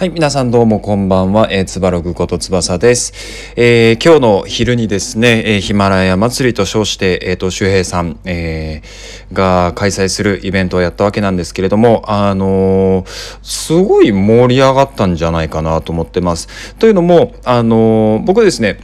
[0.00, 1.48] はい、皆さんどうもこんばんは。
[1.52, 3.12] えー、つばろぐことつばさです。
[3.54, 13.06] えー、今日の昼にですね、えー、ヒマラヤ祭りと称して、えっ、ー、と、周平さん、えー、が開催するイベントをやったわけなんですけれども、あのー、
[13.42, 16.74] すごい盛り上がったんじゃないかなと思ってます。
[16.76, 18.80] というのも、あの、僕ですね、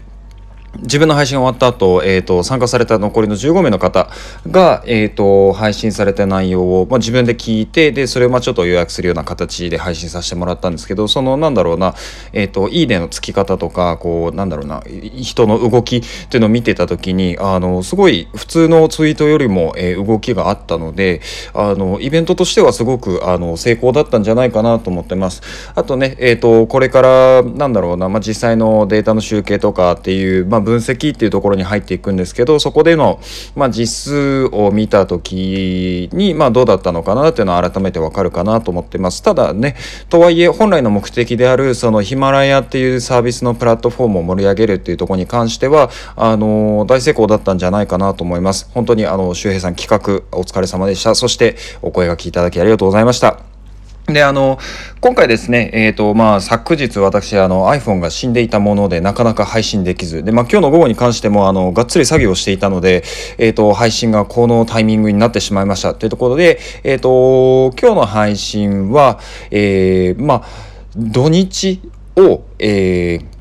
[0.83, 4.09] 自分の配信終わった後、えーと、参加された残りの15名の方
[4.51, 11.95] が、えーと、配信された内容を、まあ、自分で聞いてでそれをまあちょっと予約するような形で配信させてもらったんですけどそのなんだろうな、
[12.33, 21.21] えーと、いいねのつき方とかこうなんだろうな人の動きっていうのを見てた時にあのすごい普通のツイートよりも、えー、動きがあったので
[21.55, 25.43] あのイベントとしてはすごくあの成功だったんじゃないかなと思ってます。
[25.75, 33.21] あとね、えー、とこれからなんだろうな、まあ、実際のデータの集計とかっていう、まあ分析っていうところに入っていくんですけどそこでの、
[33.55, 39.23] まあ、実数を見た時に、まあ、どうだったのかなっていうのは改めてわかるかなと思ってます。
[39.23, 39.77] ただね
[40.09, 48.69] とはいえ本来の目的であるそのヒマラヤっていうサービスのプラットフォームを盛り上げるっていうところに関してはあの大成功だったんじゃないかなと思います。
[48.75, 51.15] 本当にあの周平さん企画お疲れ様でした。
[51.15, 53.56] そしてお声がけいただきありがとうございました。
[54.07, 54.59] で、あの、
[55.01, 63.03] 今回ですね、えっ、ー、と、まあ、昨日私、あの、iPhone が死んでいたもので、なかなか配信できず、で、まあ、今日の午後に関しても、あの、がっつり作業していたので、
[63.39, 65.93] えっ、ー、と、配信がこのタイミングになってしまいました。
[65.93, 69.19] というところで、えっ、ー、と、今日の配信は、
[69.51, 70.43] えー、まあ、
[70.97, 71.81] 土日
[72.17, 73.36] を、えー、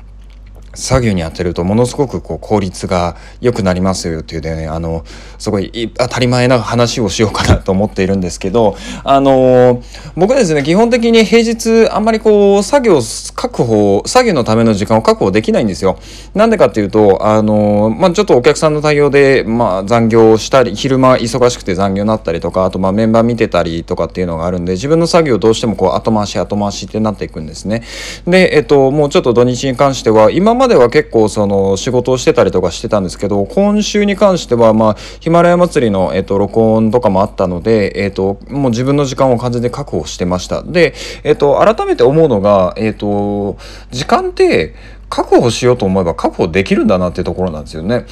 [0.76, 5.04] 作業に当てるとものすごくこう効率が良くなりますよっていうねあの
[5.38, 9.82] すごい当たり前な話をしようかなと思っているんですけどあの
[10.16, 13.00] 僕ですね基本的に平日あんまりこう作業
[13.34, 15.98] 確保作業のための時間を確保できないんですよ。
[16.34, 27.82] なんでかっていうとあの、まあ、ちょっとお客さんの対応で、まあ、残業したり昼間忙しくて残業になったりとかあとまあメンバー見てたりとかっていうのがあるんで自分の作業どうしてもこう後回し後回しってなっていくんですね。
[28.26, 43.58] でえっともうちょっと土日に関しては今までまでは結構その仕事をしてたりとかしてたんですけど今週に関してはまあヒマラヤ祭りの、えっと、録音とかもあったので、えっと、もう自分の時間を完全に確保してましたで、えっと、改めて思うのが、えっと、
[43.92, 44.74] 時間って
[45.08, 48.06] 確保しようと思えば確保できるんだなっていうところなんですよね。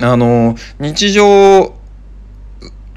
[0.00, 1.79] あの日常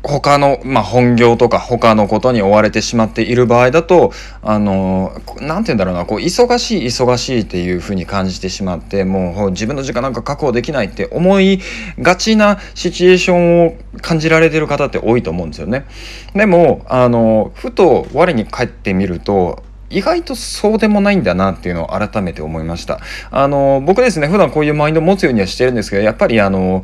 [0.04, 11.62] 他の、まあ、本業とか他のことに追われてしまっている場合だと、あの、なんて言うんだろうな、こう、忙しい忙しいっていうふうに感じてしまって、もう自分の時間なんか確保できないって思い
[12.00, 15.86] がちなシチュエーションを感じられてる方って多いと思うんですよね。
[16.36, 23.00] でも、あの、ふと我に返ってみると、意外とそうでもないんだなっていうのを改めて思いました。
[23.32, 26.84] あの、僕ですね、普段こういうマインドを持つようにはしてるんですけど、やっぱりあの、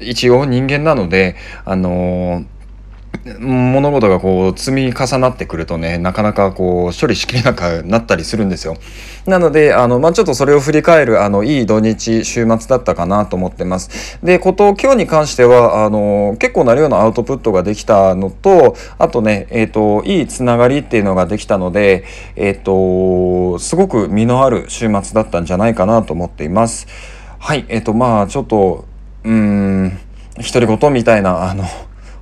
[0.00, 2.44] 一応人間なので、あの、
[3.38, 8.76] 物事がこう積み重なってくるとねなかなかこう処理しきれなくなったりするんですよ。
[9.26, 14.18] なのであの、まあ、ちょっとそれを振り返るあのいい土日週末だったかなと思ってます。
[14.22, 22.04] でこと今日に関してはあの結構な量のアウトプットができたのとあとね、えーと、いいつながりっていうのができたので、
[22.36, 26.86] えーと、すごく実のある週末だったんじゃないかなと思っています。
[27.38, 28.84] はいえっ、ー、とまあちょっと
[29.24, 29.98] うーん
[30.38, 31.64] 独り言みたいなあの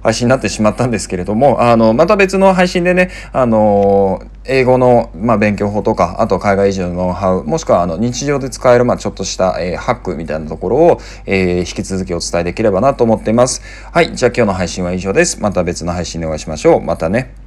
[0.06, 13.62] 配信になってしまったんですけれども、あの、また別の配信でね、あの、英語の、まあ、勉強法とか、あと海外移住のノウハウ、もしくはあの日常で使える、まあ、ちょっとした、えー、ハックみたいなところを、えー、引き続きお伝えできればなと思っています。
[13.90, 14.14] はい。
[14.14, 15.42] じゃあ今日の配信は以上です。
[15.42, 16.82] また別の配信でお会いしましょう。
[16.82, 17.45] またね。